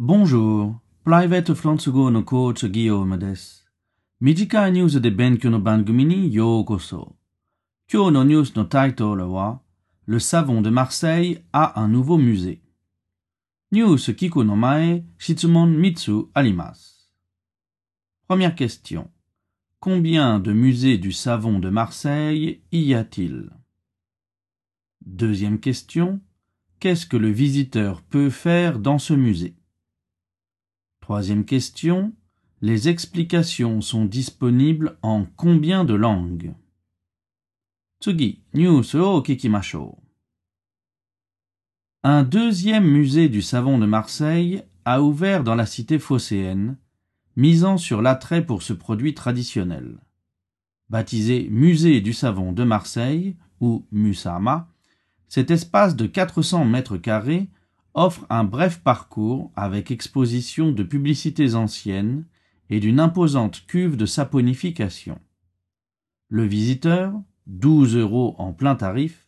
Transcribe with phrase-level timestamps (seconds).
[0.00, 3.66] ボンジュール、プライベートフランス語のコーチギヨームです。
[4.20, 7.16] 短いニュースで勉強の番組にようこそ。
[7.90, 9.62] 今日のニュースのタイトルは、
[10.06, 12.58] Le savon de Marseille a un nouveau musée.
[13.72, 17.10] ニュース聞くの前、質問3つあります。
[18.28, 19.08] Première question.
[19.80, 23.48] Combien de musées du savon de Marseille y a-t-il?
[25.06, 26.20] Deuxième question.
[26.80, 29.54] Qu'est-ce que le visiteur peut faire dans ce musée?
[31.01, 32.13] Troisième question.
[32.61, 36.53] Les explications sont disponibles en combien de langues?
[42.03, 46.77] Un deuxième musée du savon de Marseille a ouvert dans la cité phocéenne,
[47.35, 49.97] misant sur l'attrait pour ce produit traditionnel.
[50.89, 54.69] Baptisé Musée du savon de Marseille, ou Musama,
[55.27, 57.49] cet espace de 400 mètres carrés
[57.93, 62.25] offre un bref parcours avec exposition de publicités anciennes
[62.69, 65.19] et d'une imposante cuve de saponification.
[66.29, 67.13] Le visiteur,
[67.47, 69.27] 12 euros en plein tarif,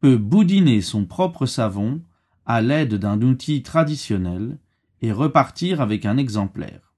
[0.00, 2.02] peut boudiner son propre savon
[2.44, 4.58] à l'aide d'un outil traditionnel
[5.00, 6.94] et repartir avec un exemplaire.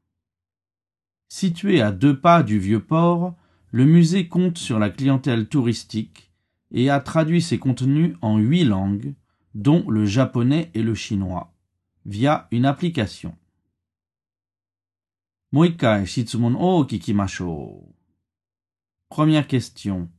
[1.29, 3.35] Situé à deux pas du vieux port,
[3.71, 6.33] le musée compte sur la clientèle touristique
[6.71, 9.15] et a traduit ses contenus en huit langues,
[9.55, 11.55] dont le japonais et le chinois,
[12.05, 13.37] via une application.
[19.09, 20.11] Première question.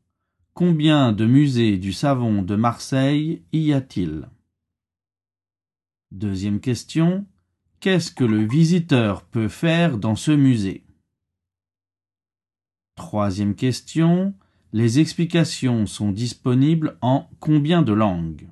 [0.54, 4.30] Combien de musées du savon de Marseille y a-t-il?
[6.12, 7.26] Deuxième question.
[7.82, 10.86] Qu'est-ce que le visiteur peut faire dans ce musée?
[12.96, 14.34] Troisième question.
[14.72, 18.48] Les explications sont disponibles en combien de langues?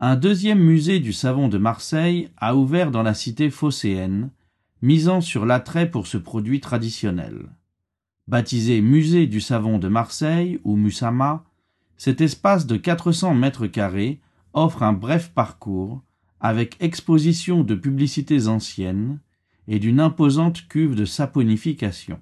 [0.00, 4.30] Un deuxième musée du savon de Marseille a ouvert dans la cité phocéenne,
[4.82, 7.48] misant sur l'attrait pour ce produit traditionnel.
[8.28, 11.42] Baptisé Musée du savon de Marseille ou Musama,
[11.96, 14.20] cet espace de 400 mètres carrés
[14.52, 16.02] offre un bref parcours
[16.38, 19.20] avec exposition de publicités anciennes
[19.68, 22.20] et d'une imposante cuve de saponification.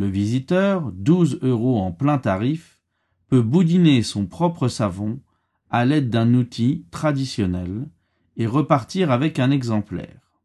[0.00, 2.80] Le visiteur, 12 euros en plein tarif,
[3.28, 5.20] peut boudiner son propre savon
[5.68, 7.86] à l'aide d'un outil traditionnel
[8.38, 10.38] et repartir avec un exemplaire.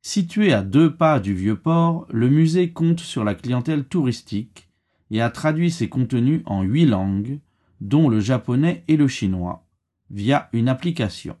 [0.00, 4.70] Situé à deux pas du vieux port, le musée compte sur la clientèle touristique
[5.10, 7.40] et a traduit ses contenus en huit langues,
[7.82, 9.66] dont le japonais et le chinois,
[10.08, 11.36] via une application.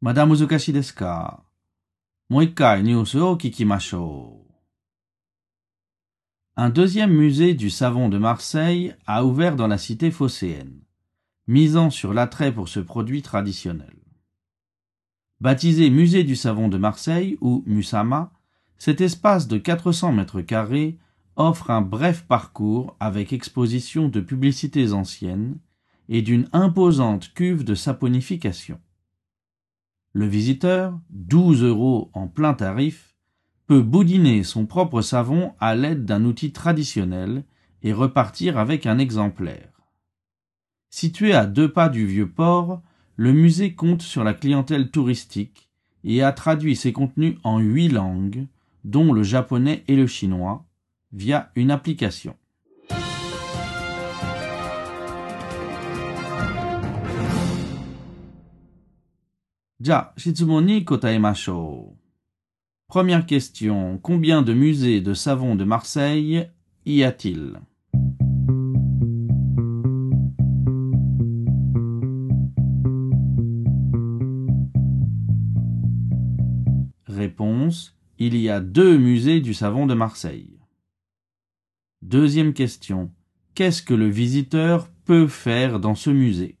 [0.00, 0.34] Madame?
[6.60, 10.80] Un deuxième musée du savon de Marseille a ouvert dans la cité phocéenne,
[11.46, 13.94] misant sur l'attrait pour ce produit traditionnel.
[15.40, 18.32] Baptisé Musée du savon de Marseille ou Musama,
[18.76, 20.98] cet espace de 400 mètres carrés
[21.36, 25.60] offre un bref parcours avec exposition de publicités anciennes
[26.08, 28.80] et d'une imposante cuve de saponification.
[30.12, 33.14] Le visiteur, 12 euros en plein tarif,
[33.68, 37.44] peut boudiner son propre savon à l'aide d'un outil traditionnel
[37.82, 39.68] et repartir avec un exemplaire.
[40.88, 42.80] Situé à deux pas du vieux port,
[43.16, 45.68] le musée compte sur la clientèle touristique
[46.02, 48.46] et a traduit ses contenus en huit langues,
[48.84, 50.64] dont le japonais et le chinois,
[51.12, 52.36] via une application.
[62.88, 63.98] Première question.
[64.02, 66.48] Combien de musées de savon de Marseille
[66.86, 67.60] y a-t-il?
[77.06, 77.94] Réponse.
[78.18, 80.58] Il y a deux musées du savon de Marseille.
[82.00, 83.12] Deuxième question.
[83.54, 86.57] Qu'est-ce que le visiteur peut faire dans ce musée?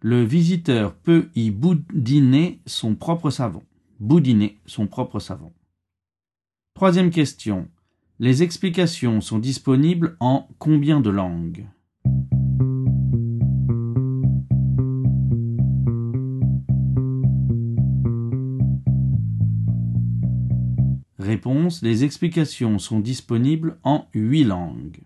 [0.00, 3.62] Le visiteur peut y boudiner son propre savon.
[3.98, 5.52] Boudiner son propre savon.
[6.74, 7.68] Troisième question.
[8.18, 11.66] Les explications sont disponibles en combien de langues?
[21.18, 21.82] Réponse.
[21.82, 25.05] Les explications sont disponibles en huit langues.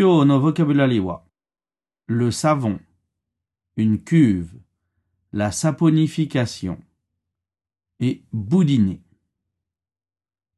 [0.00, 0.54] Kyo no.
[2.06, 2.80] Le savon.
[3.76, 4.58] Une cuve.
[5.34, 6.78] La saponification.
[7.98, 9.02] Et boudiner.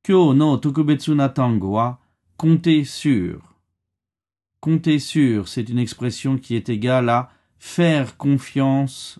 [0.05, 1.27] Kyo no tokubetsu na
[1.61, 1.99] wa?
[2.37, 3.56] Compter sur.
[4.61, 9.19] Compter sur, c'est une expression qui est égale à faire confiance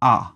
[0.00, 0.32] à.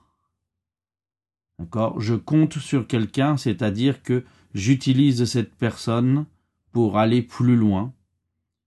[1.58, 1.98] D'accord?
[2.02, 6.26] Je compte sur quelqu'un, c'est-à-dire que j'utilise cette personne
[6.70, 7.94] pour aller plus loin.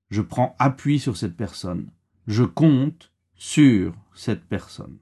[0.10, 1.90] Je prends appui sur cette personne.
[2.28, 4.98] Je compte sur cette personne.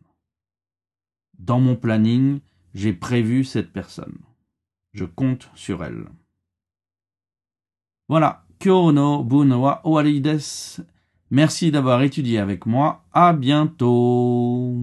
[1.40, 2.40] Dans mon planning,
[2.74, 4.18] j'ai prévu cette personne.
[4.94, 6.08] Je compte sur elle.
[8.08, 8.46] Voilà.
[8.60, 10.82] Kyo no bun wa owari desu.
[11.32, 13.04] Merci d'avoir étudié avec moi.
[13.12, 14.78] À bientôt.